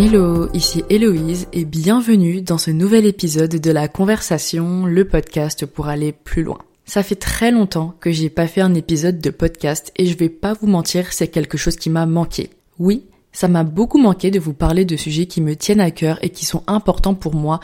[0.00, 5.88] Hello, ici Héloïse et bienvenue dans ce nouvel épisode de La Conversation, le podcast pour
[5.88, 6.58] aller plus loin.
[6.84, 10.28] Ça fait très longtemps que j'ai pas fait un épisode de podcast et je vais
[10.28, 12.50] pas vous mentir, c'est quelque chose qui m'a manqué.
[12.78, 16.20] Oui, ça m'a beaucoup manqué de vous parler de sujets qui me tiennent à cœur
[16.22, 17.58] et qui sont importants pour moi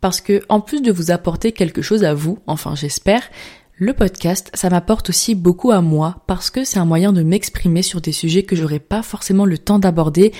[0.00, 3.24] parce que en plus de vous apporter quelque chose à vous, enfin j'espère,
[3.74, 7.82] le podcast, ça m'apporte aussi beaucoup à moi parce que c'est un moyen de m'exprimer
[7.82, 10.32] sur des sujets que j'aurais pas forcément le temps d'aborder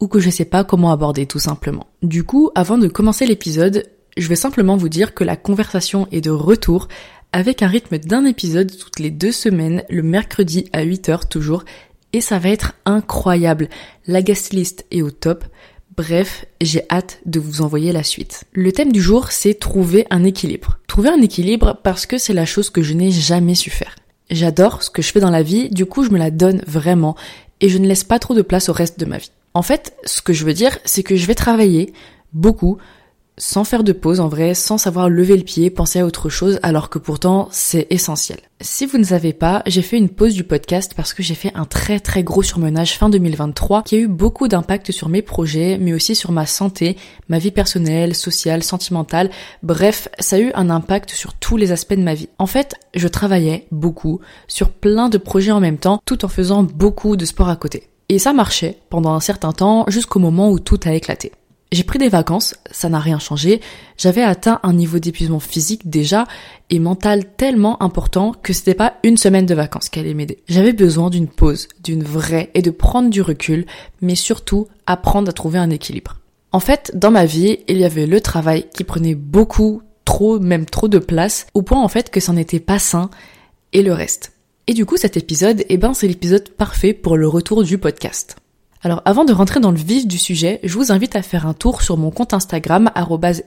[0.00, 1.86] ou que je sais pas comment aborder tout simplement.
[2.02, 3.84] Du coup, avant de commencer l'épisode,
[4.16, 6.88] je vais simplement vous dire que la conversation est de retour
[7.32, 11.64] avec un rythme d'un épisode toutes les deux semaines, le mercredi à 8h toujours,
[12.12, 13.68] et ça va être incroyable.
[14.06, 15.44] La guest list est au top.
[15.96, 18.44] Bref, j'ai hâte de vous envoyer la suite.
[18.52, 20.78] Le thème du jour, c'est trouver un équilibre.
[20.86, 23.96] Trouver un équilibre parce que c'est la chose que je n'ai jamais su faire.
[24.30, 27.16] J'adore ce que je fais dans la vie, du coup je me la donne vraiment
[27.60, 29.30] et je ne laisse pas trop de place au reste de ma vie.
[29.54, 31.92] En fait, ce que je veux dire, c'est que je vais travailler
[32.32, 32.78] beaucoup,
[33.38, 36.58] sans faire de pause en vrai, sans savoir lever le pied, penser à autre chose,
[36.62, 38.38] alors que pourtant c'est essentiel.
[38.60, 41.52] Si vous ne savez pas, j'ai fait une pause du podcast parce que j'ai fait
[41.54, 45.78] un très très gros surmenage fin 2023 qui a eu beaucoup d'impact sur mes projets,
[45.80, 46.96] mais aussi sur ma santé,
[47.28, 49.30] ma vie personnelle, sociale, sentimentale.
[49.62, 52.28] Bref, ça a eu un impact sur tous les aspects de ma vie.
[52.38, 56.64] En fait, je travaillais beaucoup sur plein de projets en même temps, tout en faisant
[56.64, 57.88] beaucoup de sport à côté.
[58.08, 61.32] Et ça marchait pendant un certain temps jusqu'au moment où tout a éclaté.
[61.70, 63.60] J'ai pris des vacances, ça n'a rien changé.
[63.98, 66.26] J'avais atteint un niveau d'épuisement physique déjà
[66.70, 70.42] et mental tellement important que c'était pas une semaine de vacances qui allait m'aider.
[70.48, 73.66] J'avais besoin d'une pause, d'une vraie et de prendre du recul,
[74.00, 76.16] mais surtout apprendre à trouver un équilibre.
[76.52, 80.64] En fait, dans ma vie, il y avait le travail qui prenait beaucoup, trop, même
[80.64, 83.10] trop de place, au point en fait que ça n'était pas sain,
[83.74, 84.32] et le reste.
[84.70, 88.36] Et du coup, cet épisode, eh ben, c'est l'épisode parfait pour le retour du podcast.
[88.82, 91.54] Alors avant de rentrer dans le vif du sujet, je vous invite à faire un
[91.54, 92.90] tour sur mon compte Instagram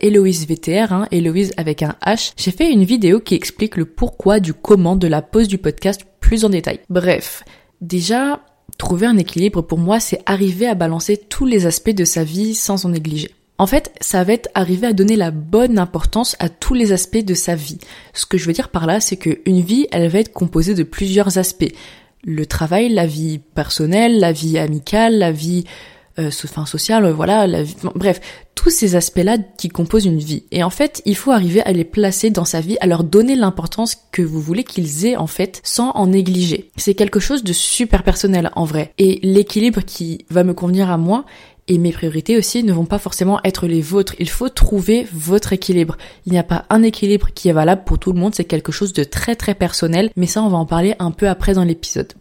[0.01, 2.33] @héloïsevtr, hein, Héloïse avec un H.
[2.37, 6.01] J'ai fait une vidéo qui explique le pourquoi du comment de la pause du podcast
[6.19, 6.79] plus en détail.
[6.89, 7.43] Bref,
[7.81, 8.41] déjà
[8.79, 12.55] trouver un équilibre pour moi, c'est arriver à balancer tous les aspects de sa vie
[12.55, 13.29] sans en négliger.
[13.61, 17.23] En fait, ça va être arriver à donner la bonne importance à tous les aspects
[17.23, 17.77] de sa vie.
[18.11, 20.81] Ce que je veux dire par là, c'est qu'une vie, elle va être composée de
[20.81, 21.71] plusieurs aspects
[22.23, 25.65] le travail, la vie personnelle, la vie amicale, la vie
[26.17, 28.19] euh, enfin, sociale, voilà, la vie, bref,
[28.55, 30.43] tous ces aspects-là qui composent une vie.
[30.51, 33.35] Et en fait, il faut arriver à les placer dans sa vie, à leur donner
[33.35, 36.69] l'importance que vous voulez qu'ils aient en fait, sans en négliger.
[36.77, 38.93] C'est quelque chose de super personnel en vrai.
[38.97, 41.25] Et l'équilibre qui va me convenir à moi,
[41.67, 44.15] et mes priorités aussi ne vont pas forcément être les vôtres.
[44.19, 45.97] Il faut trouver votre équilibre.
[46.25, 48.71] Il n'y a pas un équilibre qui est valable pour tout le monde, c'est quelque
[48.71, 51.63] chose de très très personnel, mais ça on va en parler un peu après dans
[51.63, 52.13] l'épisode.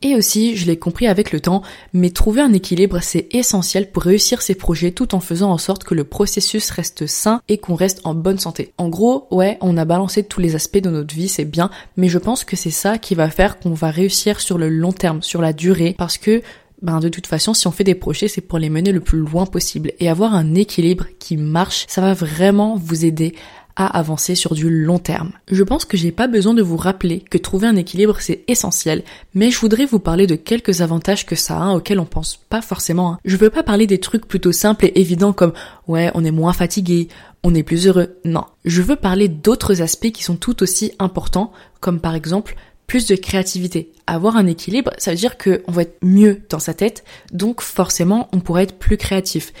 [0.00, 4.04] Et aussi, je l'ai compris avec le temps, mais trouver un équilibre, c'est essentiel pour
[4.04, 7.74] réussir ses projets tout en faisant en sorte que le processus reste sain et qu'on
[7.74, 8.72] reste en bonne santé.
[8.78, 12.08] En gros, ouais, on a balancé tous les aspects de notre vie, c'est bien, mais
[12.08, 15.20] je pense que c'est ça qui va faire qu'on va réussir sur le long terme,
[15.20, 16.42] sur la durée, parce que
[16.82, 19.18] ben de toute façon, si on fait des projets, c'est pour les mener le plus
[19.18, 19.92] loin possible.
[19.98, 23.34] Et avoir un équilibre qui marche, ça va vraiment vous aider
[23.78, 25.30] à avancer sur du long terme.
[25.48, 29.04] Je pense que j'ai pas besoin de vous rappeler que trouver un équilibre c'est essentiel,
[29.34, 32.36] mais je voudrais vous parler de quelques avantages que ça a hein, auxquels on pense
[32.36, 33.12] pas forcément.
[33.12, 33.18] Hein.
[33.24, 35.52] Je veux pas parler des trucs plutôt simples et évidents comme
[35.86, 37.06] ouais on est moins fatigué,
[37.44, 38.16] on est plus heureux.
[38.24, 42.56] Non, je veux parler d'autres aspects qui sont tout aussi importants, comme par exemple
[42.88, 43.92] plus de créativité.
[44.08, 48.28] Avoir un équilibre, ça veut dire qu'on va être mieux dans sa tête, donc forcément
[48.32, 49.52] on pourrait être plus créatif.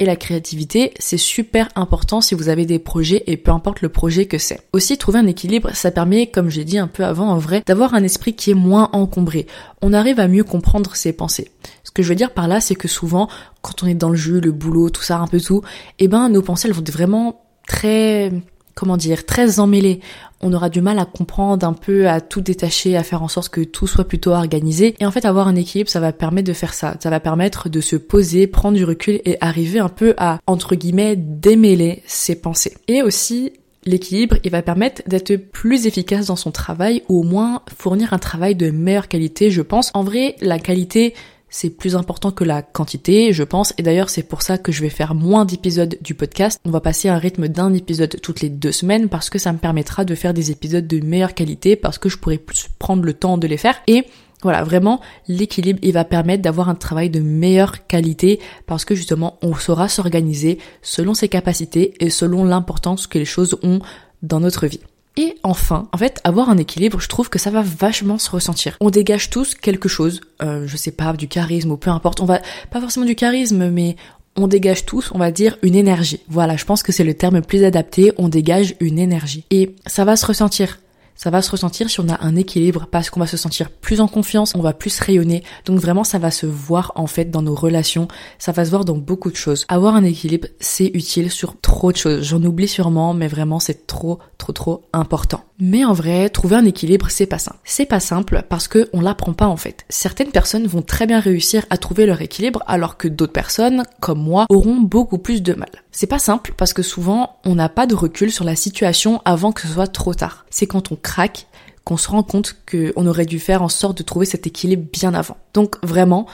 [0.00, 3.88] Et la créativité, c'est super important si vous avez des projets et peu importe le
[3.88, 4.60] projet que c'est.
[4.72, 7.94] Aussi, trouver un équilibre, ça permet, comme j'ai dit un peu avant en vrai, d'avoir
[7.94, 9.48] un esprit qui est moins encombré.
[9.82, 11.50] On arrive à mieux comprendre ses pensées.
[11.82, 13.28] Ce que je veux dire par là, c'est que souvent,
[13.60, 15.62] quand on est dans le jeu, le boulot, tout ça, un peu tout,
[15.98, 18.30] eh ben, nos pensées, elles vont être vraiment très
[18.78, 19.98] comment dire, très emmêlé.
[20.40, 23.48] On aura du mal à comprendre un peu, à tout détacher, à faire en sorte
[23.48, 24.94] que tout soit plutôt organisé.
[25.00, 26.96] Et en fait, avoir un équilibre, ça va permettre de faire ça.
[27.00, 30.76] Ça va permettre de se poser, prendre du recul et arriver un peu à, entre
[30.76, 32.76] guillemets, démêler ses pensées.
[32.86, 33.52] Et aussi,
[33.84, 38.18] L'équilibre, il va permettre d'être plus efficace dans son travail ou au moins fournir un
[38.18, 39.90] travail de meilleure qualité, je pense.
[39.94, 41.14] En vrai, la qualité,
[41.50, 44.82] c'est plus important que la quantité, je pense, et d'ailleurs c'est pour ça que je
[44.82, 46.60] vais faire moins d'épisodes du podcast.
[46.64, 49.52] On va passer à un rythme d'un épisode toutes les deux semaines parce que ça
[49.52, 53.04] me permettra de faire des épisodes de meilleure qualité, parce que je pourrai plus prendre
[53.04, 53.76] le temps de les faire.
[53.86, 54.04] Et
[54.42, 59.38] voilà, vraiment, l'équilibre, il va permettre d'avoir un travail de meilleure qualité parce que justement,
[59.42, 63.80] on saura s'organiser selon ses capacités et selon l'importance que les choses ont
[64.22, 64.80] dans notre vie.
[65.16, 68.76] Et enfin, en fait, avoir un équilibre, je trouve que ça va vachement se ressentir.
[68.80, 72.20] On dégage tous quelque chose, euh, je sais pas, du charisme ou peu importe.
[72.20, 72.40] On va
[72.70, 73.96] pas forcément du charisme, mais
[74.36, 76.20] on dégage tous, on va dire, une énergie.
[76.28, 79.44] Voilà, je pense que c'est le terme plus adapté, on dégage une énergie.
[79.50, 80.78] Et ça va se ressentir
[81.18, 84.00] ça va se ressentir si on a un équilibre parce qu'on va se sentir plus
[84.00, 85.42] en confiance, on va plus rayonner.
[85.66, 88.06] Donc vraiment, ça va se voir en fait dans nos relations,
[88.38, 89.66] ça va se voir dans beaucoup de choses.
[89.68, 92.22] Avoir un équilibre, c'est utile sur trop de choses.
[92.22, 95.42] J'en oublie sûrement, mais vraiment, c'est trop, trop, trop important.
[95.58, 97.58] Mais en vrai, trouver un équilibre, c'est pas simple.
[97.64, 99.84] C'est pas simple parce que on l'apprend pas en fait.
[99.88, 104.22] Certaines personnes vont très bien réussir à trouver leur équilibre alors que d'autres personnes, comme
[104.22, 105.70] moi, auront beaucoup plus de mal.
[105.90, 109.52] C'est pas simple parce que souvent, on n'a pas de recul sur la situation avant
[109.52, 110.46] que ce soit trop tard.
[110.50, 111.46] C'est quand on craque
[111.84, 115.14] qu'on se rend compte qu'on aurait dû faire en sorte de trouver cet équilibre bien
[115.14, 115.38] avant.
[115.54, 116.26] Donc vraiment,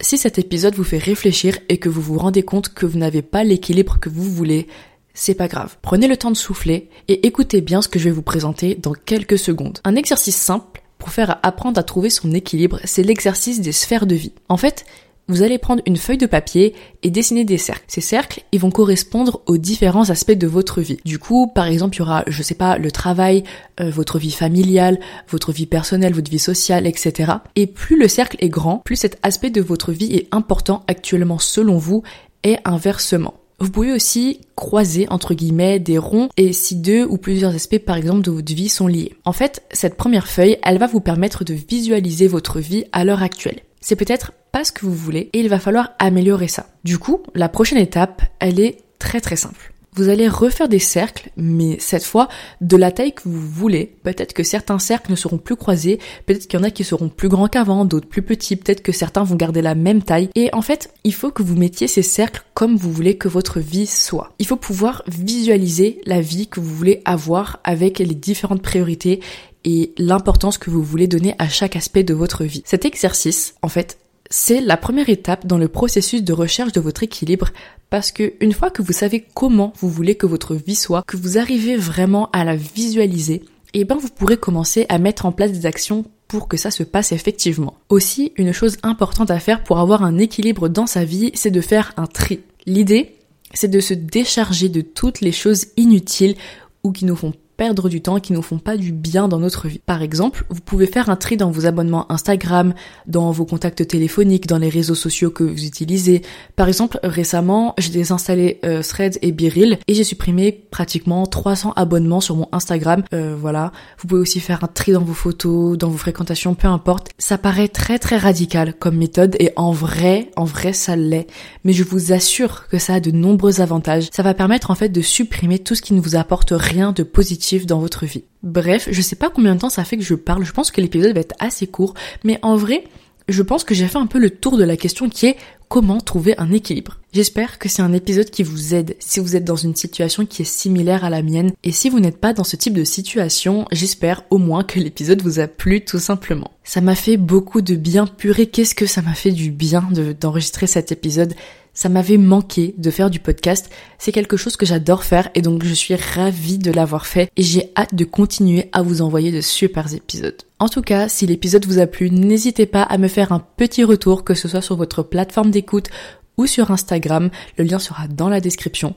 [0.00, 3.22] si cet épisode vous fait réfléchir et que vous vous rendez compte que vous n'avez
[3.22, 4.66] pas l'équilibre que vous voulez,
[5.12, 5.76] c'est pas grave.
[5.82, 8.94] Prenez le temps de souffler et écoutez bien ce que je vais vous présenter dans
[8.94, 9.78] quelques secondes.
[9.84, 14.14] Un exercice simple pour faire apprendre à trouver son équilibre, c'est l'exercice des sphères de
[14.14, 14.32] vie.
[14.48, 14.86] En fait,
[15.28, 17.84] vous allez prendre une feuille de papier et dessiner des cercles.
[17.88, 20.98] Ces cercles, ils vont correspondre aux différents aspects de votre vie.
[21.04, 23.44] Du coup, par exemple, il y aura, je sais pas, le travail,
[23.80, 24.98] euh, votre vie familiale,
[25.28, 27.32] votre vie personnelle, votre vie sociale, etc.
[27.56, 31.38] Et plus le cercle est grand, plus cet aspect de votre vie est important actuellement
[31.38, 32.02] selon vous
[32.42, 33.34] et inversement.
[33.60, 37.96] Vous pouvez aussi croiser entre guillemets des ronds et si deux ou plusieurs aspects par
[37.96, 39.14] exemple de votre vie sont liés.
[39.24, 43.22] En fait, cette première feuille, elle va vous permettre de visualiser votre vie à l'heure
[43.22, 43.60] actuelle.
[43.80, 46.66] C'est peut-être pas ce que vous voulez et il va falloir améliorer ça.
[46.84, 51.30] Du coup, la prochaine étape, elle est très très simple vous allez refaire des cercles,
[51.36, 52.28] mais cette fois
[52.60, 53.94] de la taille que vous voulez.
[54.02, 57.08] Peut-être que certains cercles ne seront plus croisés, peut-être qu'il y en a qui seront
[57.08, 60.30] plus grands qu'avant, d'autres plus petits, peut-être que certains vont garder la même taille.
[60.34, 63.60] Et en fait, il faut que vous mettiez ces cercles comme vous voulez que votre
[63.60, 64.32] vie soit.
[64.40, 69.20] Il faut pouvoir visualiser la vie que vous voulez avoir avec les différentes priorités
[69.64, 72.62] et l'importance que vous voulez donner à chaque aspect de votre vie.
[72.66, 73.98] Cet exercice, en fait,
[74.36, 77.50] c'est la première étape dans le processus de recherche de votre équilibre
[77.88, 81.16] parce que une fois que vous savez comment vous voulez que votre vie soit, que
[81.16, 83.44] vous arrivez vraiment à la visualiser,
[83.74, 86.72] et eh ben vous pourrez commencer à mettre en place des actions pour que ça
[86.72, 87.74] se passe effectivement.
[87.90, 91.60] Aussi, une chose importante à faire pour avoir un équilibre dans sa vie, c'est de
[91.60, 92.40] faire un tri.
[92.66, 93.14] L'idée,
[93.52, 96.34] c'est de se décharger de toutes les choses inutiles
[96.82, 99.68] ou qui nous font perdre du temps qui nous font pas du bien dans notre
[99.68, 99.78] vie.
[99.78, 102.74] Par exemple, vous pouvez faire un tri dans vos abonnements Instagram,
[103.06, 106.22] dans vos contacts téléphoniques, dans les réseaux sociaux que vous utilisez.
[106.56, 112.20] Par exemple, récemment, j'ai désinstallé euh, Threads et Biril et j'ai supprimé pratiquement 300 abonnements
[112.20, 113.02] sur mon Instagram.
[113.12, 113.72] Euh, voilà.
[113.98, 117.10] Vous pouvez aussi faire un tri dans vos photos, dans vos fréquentations, peu importe.
[117.18, 121.26] Ça paraît très très radical comme méthode et en vrai, en vrai, ça l'est.
[121.64, 124.08] Mais je vous assure que ça a de nombreux avantages.
[124.12, 127.02] Ça va permettre en fait de supprimer tout ce qui ne vous apporte rien de
[127.02, 128.24] positif dans votre vie.
[128.42, 130.80] Bref, je sais pas combien de temps ça fait que je parle, je pense que
[130.80, 131.94] l'épisode va être assez court,
[132.24, 132.84] mais en vrai,
[133.28, 135.36] je pense que j'ai fait un peu le tour de la question qui est
[135.68, 137.00] comment trouver un équilibre.
[137.12, 140.42] J'espère que c'est un épisode qui vous aide si vous êtes dans une situation qui
[140.42, 143.66] est similaire à la mienne et si vous n'êtes pas dans ce type de situation,
[143.72, 146.50] j'espère au moins que l'épisode vous a plu tout simplement.
[146.64, 149.88] Ça m'a fait beaucoup de bien purée, qu'est-ce que ça m'a fait du bien
[150.20, 151.34] d'enregistrer cet épisode
[151.74, 153.70] ça m'avait manqué de faire du podcast.
[153.98, 157.42] C'est quelque chose que j'adore faire et donc je suis ravie de l'avoir fait et
[157.42, 160.40] j'ai hâte de continuer à vous envoyer de super épisodes.
[160.58, 163.84] En tout cas, si l'épisode vous a plu, n'hésitez pas à me faire un petit
[163.84, 165.88] retour, que ce soit sur votre plateforme d'écoute
[166.36, 167.30] ou sur Instagram.
[167.58, 168.94] Le lien sera dans la description.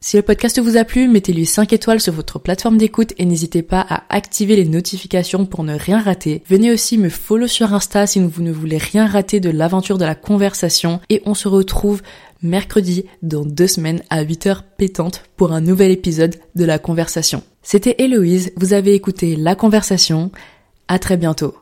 [0.00, 3.62] Si le podcast vous a plu, mettez-lui 5 étoiles sur votre plateforme d'écoute et n'hésitez
[3.62, 6.44] pas à activer les notifications pour ne rien rater.
[6.48, 10.04] Venez aussi me follow sur Insta si vous ne voulez rien rater de l'aventure de
[10.04, 12.02] la conversation et on se retrouve
[12.42, 17.42] mercredi dans deux semaines à 8h pétante pour un nouvel épisode de la conversation.
[17.62, 20.30] C'était Héloïse, vous avez écouté La Conversation.
[20.86, 21.54] À très bientôt.